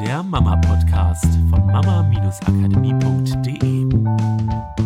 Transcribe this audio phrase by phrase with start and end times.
[0.00, 3.86] der Mama-Podcast von mama-akademie.de.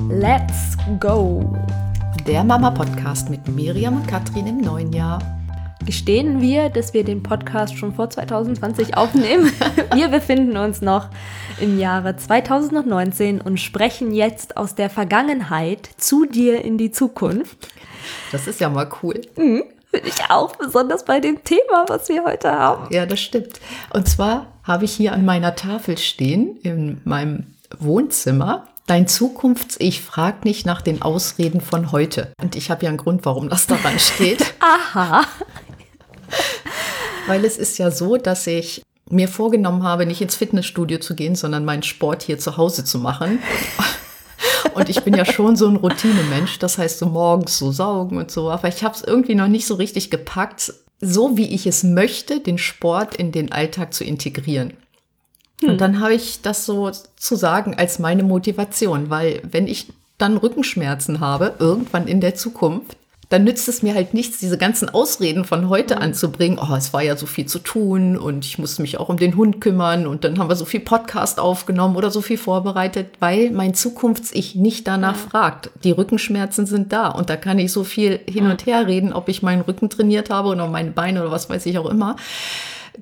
[0.09, 1.53] Let's go!
[2.29, 5.21] Der Mama-Podcast mit Miriam und Katrin im neuen Jahr.
[5.85, 9.51] Gestehen wir, dass wir den Podcast schon vor 2020 aufnehmen?
[9.95, 11.09] wir befinden uns noch
[11.61, 17.67] im Jahre 2019 und sprechen jetzt aus der Vergangenheit zu dir in die Zukunft.
[18.31, 19.23] Das ist ja mal cool.
[19.37, 19.65] Mhm.
[19.91, 22.93] Finde ich auch, besonders bei dem Thema, was wir heute haben.
[22.93, 23.61] Ja, das stimmt.
[23.93, 30.45] Und zwar habe ich hier an meiner Tafel stehen, in meinem Wohnzimmer, Dein Zukunfts-Ich fragt
[30.45, 32.33] nicht nach den Ausreden von heute.
[32.43, 34.53] Und ich habe ja einen Grund, warum das daran steht.
[34.59, 35.23] Aha.
[37.29, 41.37] Weil es ist ja so, dass ich mir vorgenommen habe, nicht ins Fitnessstudio zu gehen,
[41.37, 43.39] sondern meinen Sport hier zu Hause zu machen.
[44.75, 48.31] Und ich bin ja schon so ein Routinemensch, das heißt so morgens so saugen und
[48.31, 48.51] so.
[48.51, 52.41] Aber ich habe es irgendwie noch nicht so richtig gepackt, so wie ich es möchte,
[52.41, 54.75] den Sport in den Alltag zu integrieren.
[55.61, 55.71] Hm.
[55.71, 60.37] Und dann habe ich das so zu sagen als meine Motivation, weil wenn ich dann
[60.37, 62.97] Rückenschmerzen habe, irgendwann in der Zukunft,
[63.31, 66.03] dann nützt es mir halt nichts, diese ganzen Ausreden von heute mhm.
[66.03, 66.59] anzubringen.
[66.61, 69.37] Oh, es war ja so viel zu tun und ich musste mich auch um den
[69.37, 73.53] Hund kümmern und dann haben wir so viel Podcast aufgenommen oder so viel vorbereitet, weil
[73.53, 75.31] mein Zukunfts-Ich nicht danach mhm.
[75.31, 75.71] fragt.
[75.85, 79.29] Die Rückenschmerzen sind da und da kann ich so viel hin und her reden, ob
[79.29, 82.17] ich meinen Rücken trainiert habe oder meine Beine oder was weiß ich auch immer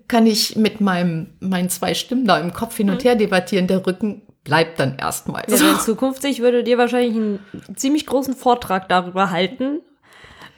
[0.07, 3.67] kann ich mit meinem, meinen zwei Stimmen da im Kopf hin und her debattieren.
[3.67, 5.45] Der Rücken bleibt dann erstmal.
[5.49, 7.41] Ja, in Zukunft, ich würde dir wahrscheinlich einen
[7.75, 9.81] ziemlich großen Vortrag darüber halten,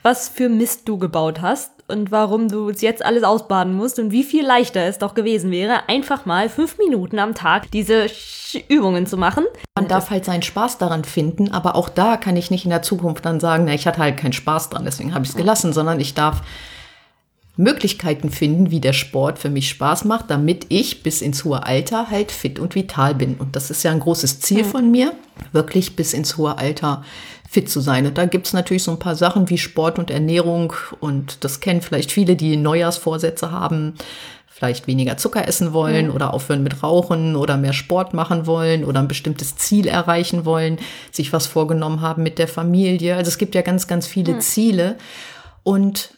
[0.02, 4.24] was für Mist du gebaut hast und warum du jetzt alles ausbaden musst und wie
[4.24, 8.06] viel leichter es doch gewesen wäre, einfach mal fünf Minuten am Tag diese
[8.68, 9.44] Übungen zu machen.
[9.74, 12.82] Man darf halt seinen Spaß daran finden, aber auch da kann ich nicht in der
[12.82, 15.72] Zukunft dann sagen, na, ich hatte halt keinen Spaß dran, deswegen habe ich es gelassen,
[15.72, 16.42] sondern ich darf
[17.56, 22.10] Möglichkeiten finden, wie der Sport für mich Spaß macht, damit ich bis ins hohe Alter
[22.10, 23.34] halt fit und vital bin.
[23.34, 25.12] Und das ist ja ein großes Ziel von mir,
[25.52, 27.04] wirklich bis ins hohe Alter
[27.50, 28.06] fit zu sein.
[28.06, 30.72] Und da gibt's natürlich so ein paar Sachen wie Sport und Ernährung.
[31.00, 33.94] Und das kennen vielleicht viele, die Neujahrsvorsätze haben,
[34.46, 36.14] vielleicht weniger Zucker essen wollen mhm.
[36.14, 40.78] oder aufhören mit Rauchen oder mehr Sport machen wollen oder ein bestimmtes Ziel erreichen wollen,
[41.10, 43.16] sich was vorgenommen haben mit der Familie.
[43.16, 44.40] Also es gibt ja ganz, ganz viele mhm.
[44.40, 44.96] Ziele.
[45.62, 46.14] Und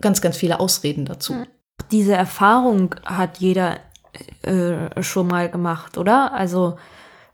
[0.00, 1.34] ganz, ganz viele Ausreden dazu.
[1.34, 1.46] Hm.
[1.90, 3.78] Diese Erfahrung hat jeder
[4.42, 6.32] äh, schon mal gemacht, oder?
[6.34, 6.76] Also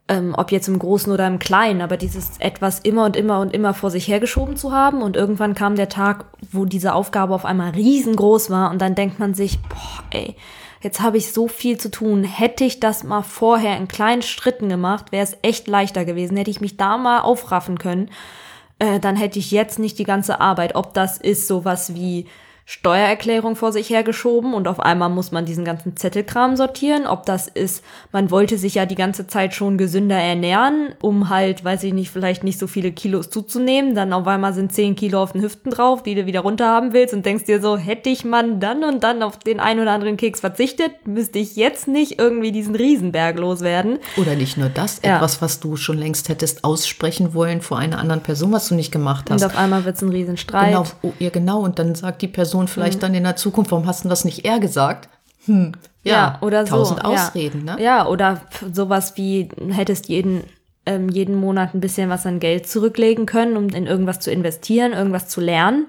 [0.09, 3.55] ähm, ob jetzt im Großen oder im Kleinen, aber dieses etwas immer und immer und
[3.55, 7.45] immer vor sich hergeschoben zu haben und irgendwann kam der Tag, wo diese Aufgabe auf
[7.45, 10.37] einmal riesengroß war und dann denkt man sich, boah, ey,
[10.83, 12.23] jetzt habe ich so viel zu tun.
[12.23, 16.37] Hätte ich das mal vorher in kleinen Schritten gemacht, wäre es echt leichter gewesen.
[16.37, 18.11] Hätte ich mich da mal aufraffen können,
[18.79, 20.75] äh, dann hätte ich jetzt nicht die ganze Arbeit.
[20.75, 22.27] Ob das ist sowas wie
[22.67, 27.07] Steuererklärung vor sich hergeschoben und auf einmal muss man diesen ganzen Zettelkram sortieren.
[27.07, 31.63] Ob das ist, man wollte sich ja die ganze Zeit schon gesünder ernähren, um halt,
[31.63, 33.95] weiß ich nicht, vielleicht nicht so viele Kilos zuzunehmen.
[33.95, 36.95] Dann auf einmal sind 10 Kilo auf den Hüften drauf, die du wieder runter haben
[36.95, 39.93] willst und denkst dir so, hätte ich man dann und dann auf den ein oder
[39.93, 43.99] anderen Keks verzichtet, müsste ich jetzt nicht irgendwie diesen Riesenberg loswerden.
[44.17, 45.17] Oder nicht nur das, ja.
[45.17, 48.91] etwas, was du schon längst hättest aussprechen wollen vor einer anderen Person, was du nicht
[48.91, 49.43] gemacht hast.
[49.43, 50.69] Und auf einmal wird es ein Riesenstreit.
[50.69, 53.01] Genau, oh, ja genau, und dann sagt die Person, Person vielleicht mhm.
[53.01, 55.09] dann in der Zukunft, warum hast du das nicht eher gesagt?
[55.47, 55.73] Hm.
[56.05, 57.09] Ja, ja, oder tausend so.
[57.09, 57.77] Ausreden, ja.
[57.77, 57.83] ne?
[57.83, 58.43] Ja, oder
[58.73, 60.45] sowas wie, hättest jeden,
[60.87, 64.93] ähm, jeden Monat ein bisschen was an Geld zurücklegen können, um in irgendwas zu investieren,
[64.93, 65.89] irgendwas zu lernen.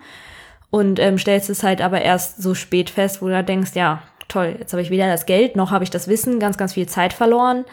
[0.72, 4.56] Und ähm, stellst es halt aber erst so spät fest, wo du denkst, ja, toll,
[4.60, 7.14] jetzt habe ich weder das Geld, noch habe ich das Wissen, ganz, ganz viel Zeit
[7.14, 7.66] verloren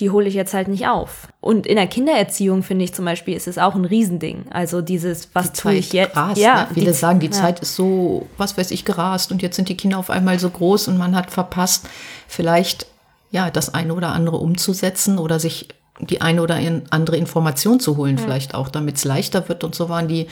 [0.00, 1.28] die hole ich jetzt halt nicht auf.
[1.40, 4.46] Und in der Kindererziehung finde ich zum Beispiel, ist es auch ein Riesending.
[4.50, 6.14] Also dieses, was die tue ich jetzt?
[6.14, 6.68] Grast, ja, ne?
[6.72, 7.32] Viele die, sagen, die ja.
[7.32, 10.48] Zeit ist so, was weiß ich, gerast und jetzt sind die Kinder auf einmal so
[10.50, 11.88] groß und man hat verpasst,
[12.26, 12.86] vielleicht
[13.30, 15.68] ja das eine oder andere umzusetzen oder sich
[16.00, 16.58] die eine oder
[16.90, 18.18] andere Information zu holen, mhm.
[18.18, 19.64] vielleicht auch, damit es leichter wird.
[19.64, 20.26] Und so waren die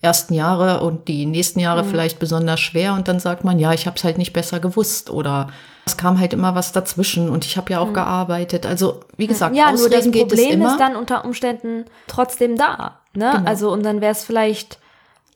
[0.00, 1.88] ersten Jahre und die nächsten Jahre mhm.
[1.88, 2.94] vielleicht besonders schwer.
[2.94, 5.48] Und dann sagt man, ja, ich habe es halt nicht besser gewusst oder
[5.84, 7.94] es kam halt immer was dazwischen und ich habe ja auch mhm.
[7.94, 8.66] gearbeitet.
[8.66, 13.00] Also wie gesagt, ja, nur das Problem ist dann unter Umständen trotzdem da.
[13.14, 13.32] Ne?
[13.34, 13.48] Genau.
[13.48, 14.78] Also und dann wäre es vielleicht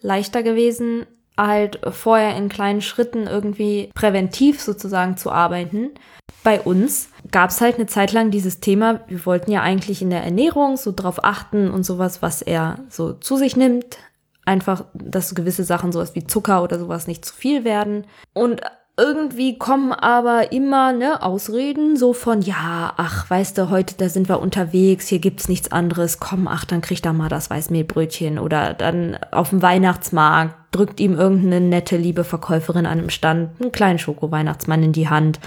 [0.03, 1.07] leichter gewesen,
[1.37, 5.91] halt vorher in kleinen Schritten irgendwie präventiv sozusagen zu arbeiten.
[6.43, 10.11] Bei uns gab es halt eine Zeit lang dieses Thema, wir wollten ja eigentlich in
[10.11, 13.99] der Ernährung so drauf achten und sowas, was er so zu sich nimmt.
[14.45, 18.07] Einfach, dass gewisse Sachen, sowas wie Zucker oder sowas nicht zu viel werden.
[18.33, 18.61] Und
[18.99, 24.29] irgendwie kommen aber immer ne Ausreden so von ja, ach, weißt du, heute da sind
[24.29, 26.19] wir unterwegs, hier gibt's nichts anderes.
[26.19, 31.15] Komm, ach, dann kriegt er mal das Weißmehlbrötchen oder dann auf dem Weihnachtsmarkt drückt ihm
[31.15, 35.41] irgendeine nette liebe Verkäuferin an einem Stand einen kleinen Schoko-Weihnachtsmann in die Hand.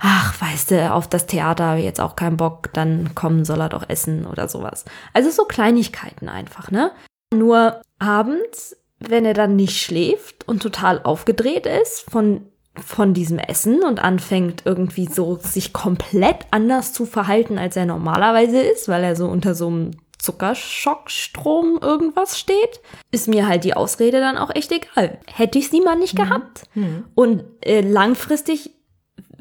[0.00, 3.60] Ach, weißt du, auf das Theater habe ich jetzt auch keinen Bock, dann kommen soll
[3.60, 4.84] er doch essen oder sowas.
[5.12, 6.90] Also so Kleinigkeiten einfach, ne?
[7.32, 13.82] Nur abends, wenn er dann nicht schläft und total aufgedreht ist von von diesem Essen
[13.82, 19.16] und anfängt irgendwie so sich komplett anders zu verhalten, als er normalerweise ist, weil er
[19.16, 22.80] so unter so einem Zuckerschockstrom irgendwas steht,
[23.10, 25.18] ist mir halt die Ausrede dann auch echt egal.
[25.26, 26.22] Hätte ich sie mal nicht mhm.
[26.22, 26.62] gehabt.
[26.74, 27.04] Mhm.
[27.14, 28.72] Und äh, langfristig,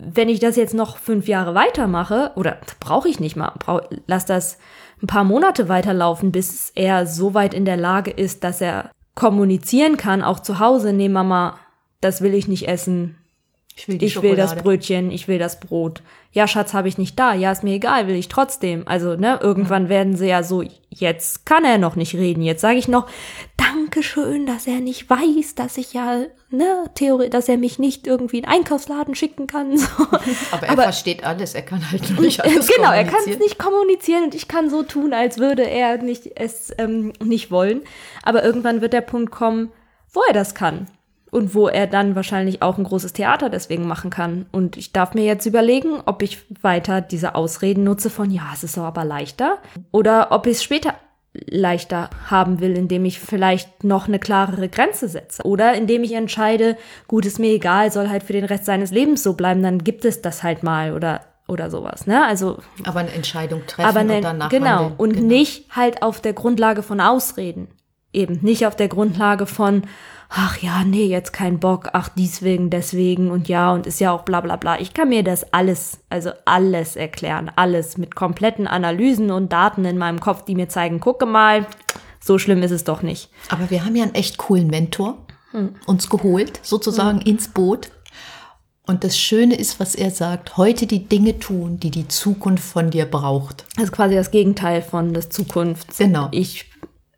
[0.02, 4.26] wenn ich das jetzt noch fünf Jahre weitermache, oder brauche ich nicht mal, brauch, lass
[4.26, 4.58] das
[5.02, 9.98] ein paar Monate weiterlaufen, bis er so weit in der Lage ist, dass er kommunizieren
[9.98, 11.60] kann, auch zu Hause, nee Mama,
[12.02, 13.18] das will ich nicht essen,
[13.80, 16.02] ich will, ich will das Brötchen, ich will das Brot.
[16.34, 17.34] Ja, Schatz, habe ich nicht da.
[17.34, 18.84] Ja, ist mir egal, will ich trotzdem.
[18.86, 19.90] Also, ne, irgendwann mhm.
[19.90, 22.44] werden sie ja so, jetzt kann er noch nicht reden.
[22.44, 23.08] Jetzt sage ich noch,
[23.56, 28.40] Dankeschön, dass er nicht weiß, dass ich ja, ne, Theorie, dass er mich nicht irgendwie
[28.40, 29.78] in Einkaufsladen schicken kann.
[29.78, 30.04] So.
[30.52, 33.58] Aber er Aber, versteht alles, er kann halt nicht alles Genau, er kann es nicht
[33.58, 37.82] kommunizieren und ich kann so tun, als würde er nicht, es ähm, nicht wollen.
[38.24, 39.72] Aber irgendwann wird der Punkt kommen,
[40.12, 40.88] wo er das kann
[41.32, 44.46] und wo er dann wahrscheinlich auch ein großes Theater deswegen machen kann.
[44.52, 48.64] Und ich darf mir jetzt überlegen, ob ich weiter diese Ausreden nutze von, ja, es
[48.64, 49.58] ist doch aber leichter,
[49.92, 50.96] oder ob ich es später
[51.34, 56.76] leichter haben will, indem ich vielleicht noch eine klarere Grenze setze oder indem ich entscheide,
[57.08, 60.06] gut, ist mir egal, soll halt für den Rest seines Lebens so bleiben, dann gibt
[60.06, 62.26] es das halt mal oder oder sowas, ne?
[62.26, 64.94] Also aber eine Entscheidung treffen aber eine, und danach genau handeln.
[64.98, 65.28] und genau.
[65.28, 67.68] nicht halt auf der Grundlage von Ausreden,
[68.14, 69.84] eben nicht auf der Grundlage von
[70.30, 74.22] ach ja, nee, jetzt kein Bock, ach deswegen, deswegen und ja und ist ja auch
[74.22, 74.80] bla bla bla.
[74.80, 79.98] Ich kann mir das alles, also alles erklären, alles mit kompletten Analysen und Daten in
[79.98, 81.66] meinem Kopf, die mir zeigen, gucke mal,
[82.20, 83.30] so schlimm ist es doch nicht.
[83.50, 85.18] Aber wir haben ja einen echt coolen Mentor
[85.52, 85.76] hm.
[85.88, 87.28] uns geholt, sozusagen hm.
[87.28, 87.90] ins Boot.
[88.86, 92.90] Und das Schöne ist, was er sagt, heute die Dinge tun, die die Zukunft von
[92.90, 93.66] dir braucht.
[93.76, 95.98] Das ist quasi das Gegenteil von des Zukunfts.
[96.00, 96.28] Genau.
[96.32, 96.66] Ich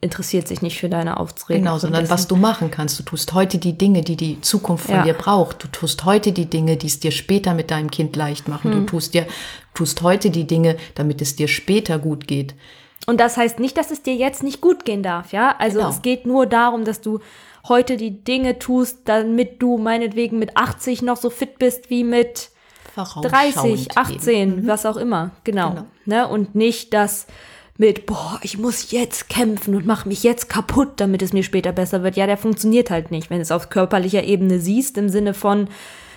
[0.01, 1.59] interessiert sich nicht für deine Aufträge.
[1.59, 2.99] Genau, sondern was du machen kannst.
[2.99, 5.03] Du tust heute die Dinge, die die Zukunft von ja.
[5.03, 5.63] dir braucht.
[5.63, 8.73] Du tust heute die Dinge, die es dir später mit deinem Kind leicht machen.
[8.73, 8.79] Hm.
[8.79, 9.27] Du tust dir,
[9.75, 12.55] tust heute die Dinge, damit es dir später gut geht.
[13.05, 15.55] Und das heißt nicht, dass es dir jetzt nicht gut gehen darf, ja?
[15.57, 15.89] Also genau.
[15.89, 17.19] es geht nur darum, dass du
[17.67, 22.49] heute die Dinge tust, damit du meinetwegen mit 80 noch so fit bist wie mit
[22.95, 24.67] 30, 18, mhm.
[24.67, 25.31] was auch immer.
[25.43, 25.69] Genau.
[25.69, 25.85] genau.
[26.05, 26.27] Ne?
[26.27, 27.27] Und nicht, dass
[27.81, 31.71] mit, boah, ich muss jetzt kämpfen und mach mich jetzt kaputt, damit es mir später
[31.71, 32.15] besser wird.
[32.15, 33.31] Ja, der funktioniert halt nicht.
[33.31, 35.67] Wenn du es auf körperlicher Ebene siehst, im Sinne von,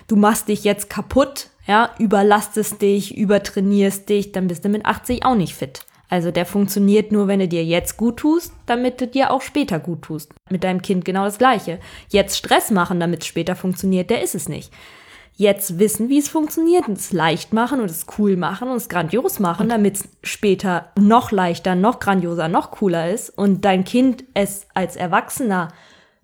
[0.06, 5.24] du machst dich jetzt kaputt, ja, überlastest dich, übertrainierst dich, dann bist du mit 80
[5.24, 5.86] auch nicht fit.
[6.10, 9.78] Also der funktioniert nur, wenn du dir jetzt gut tust, damit du dir auch später
[9.78, 10.34] gut tust.
[10.50, 11.80] Mit deinem Kind genau das Gleiche.
[12.10, 14.70] Jetzt Stress machen, damit es später funktioniert, der ist es nicht
[15.36, 18.88] jetzt wissen, wie es funktioniert und es leicht machen und es cool machen und es
[18.88, 24.24] grandios machen, damit es später noch leichter, noch grandioser, noch cooler ist und dein Kind
[24.34, 25.68] es als Erwachsener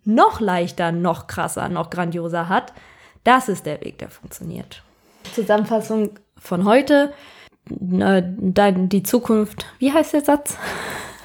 [0.04, 2.72] noch leichter, noch krasser, noch grandioser hat,
[3.24, 4.82] das ist der Weg, der funktioniert.
[5.34, 7.12] Zusammenfassung von heute,
[7.68, 10.56] die Zukunft, wie heißt der Satz?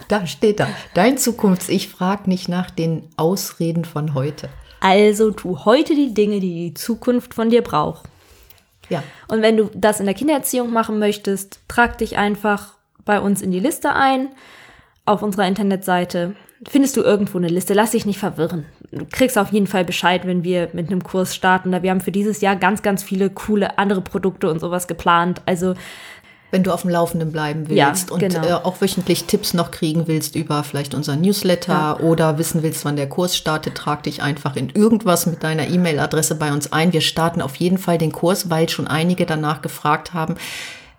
[0.07, 4.49] Da steht da, dein Zukunfts-Ich fragt nicht nach den Ausreden von heute.
[4.79, 8.05] Also tu heute die Dinge, die die Zukunft von dir braucht.
[8.89, 9.03] Ja.
[9.27, 13.51] Und wenn du das in der Kindererziehung machen möchtest, trag dich einfach bei uns in
[13.51, 14.29] die Liste ein.
[15.05, 16.35] Auf unserer Internetseite
[16.67, 17.73] findest du irgendwo eine Liste.
[17.73, 18.65] Lass dich nicht verwirren.
[18.91, 21.71] Du kriegst auf jeden Fall Bescheid, wenn wir mit einem Kurs starten.
[21.83, 25.41] Wir haben für dieses Jahr ganz, ganz viele coole andere Produkte und sowas geplant.
[25.45, 25.75] Also
[26.51, 28.45] wenn du auf dem Laufenden bleiben willst ja, und genau.
[28.45, 31.99] äh, auch wöchentlich Tipps noch kriegen willst über vielleicht unser Newsletter ja.
[31.99, 36.35] oder wissen willst, wann der Kurs startet, trag dich einfach in irgendwas mit deiner E-Mail-Adresse
[36.35, 36.93] bei uns ein.
[36.93, 40.35] Wir starten auf jeden Fall den Kurs, weil schon einige danach gefragt haben.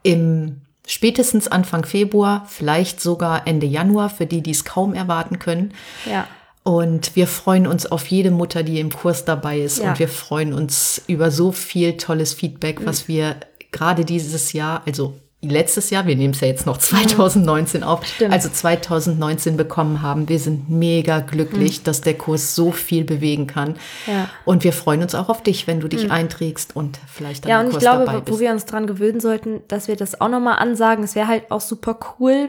[0.03, 5.73] Im spätestens Anfang Februar, vielleicht sogar Ende Januar, für die, die es kaum erwarten können.
[6.05, 6.27] Ja.
[6.63, 9.79] Und wir freuen uns auf jede Mutter, die im Kurs dabei ist.
[9.79, 9.91] Ja.
[9.91, 13.13] Und wir freuen uns über so viel tolles Feedback, was mhm.
[13.13, 13.37] wir
[13.71, 15.15] gerade dieses Jahr, also
[15.51, 18.33] letztes Jahr, wir nehmen es ja jetzt noch 2019 auf, Stimmt.
[18.33, 20.29] also 2019 bekommen haben.
[20.29, 21.85] Wir sind mega glücklich, mhm.
[21.85, 23.77] dass der Kurs so viel bewegen kann.
[24.07, 24.29] Ja.
[24.45, 26.11] Und wir freuen uns auch auf dich, wenn du dich mhm.
[26.11, 29.61] einträgst und vielleicht dann Ja, und Kurs ich glaube, wo wir uns dran gewöhnen sollten,
[29.69, 31.05] dass wir das auch nochmal ansagen.
[31.05, 32.49] Es wäre halt auch super cool,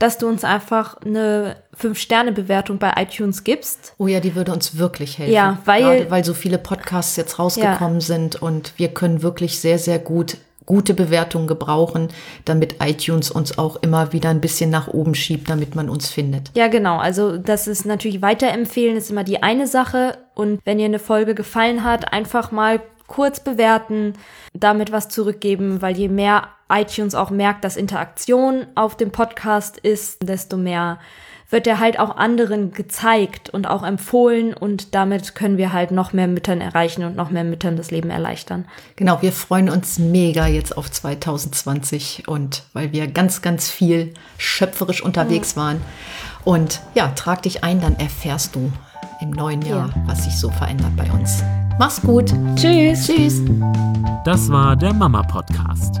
[0.00, 3.94] dass du uns einfach eine Fünf-Sterne-Bewertung bei iTunes gibst.
[3.98, 5.32] Oh ja, die würde uns wirklich helfen.
[5.32, 8.06] Ja, weil, Gerade weil so viele Podcasts jetzt rausgekommen ja.
[8.06, 10.38] sind und wir können wirklich sehr, sehr gut
[10.70, 12.10] gute Bewertungen gebrauchen,
[12.44, 16.52] damit iTunes uns auch immer wieder ein bisschen nach oben schiebt, damit man uns findet.
[16.54, 16.98] Ja, genau.
[16.98, 20.16] Also das ist natürlich weiterempfehlen, ist immer die eine Sache.
[20.36, 24.12] Und wenn ihr eine Folge gefallen hat, einfach mal kurz bewerten,
[24.54, 30.18] damit was zurückgeben, weil je mehr iTunes auch merkt, dass Interaktion auf dem Podcast ist,
[30.22, 31.00] desto mehr
[31.50, 36.12] wird er halt auch anderen gezeigt und auch empfohlen und damit können wir halt noch
[36.12, 38.64] mehr Müttern erreichen und noch mehr Müttern das Leben erleichtern.
[38.96, 45.02] Genau, wir freuen uns mega jetzt auf 2020 und weil wir ganz, ganz viel schöpferisch
[45.02, 45.60] unterwegs mhm.
[45.60, 45.80] waren.
[46.44, 48.72] Und ja, trag dich ein, dann erfährst du
[49.20, 50.02] im neuen Jahr, ja.
[50.06, 51.42] was sich so verändert bei uns.
[51.78, 52.32] Mach's gut.
[52.56, 53.06] Tschüss.
[53.06, 53.42] Tschüss.
[54.24, 56.00] Das war der Mama Podcast.